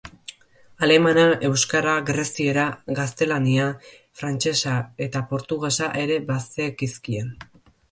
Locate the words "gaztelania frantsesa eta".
3.01-5.25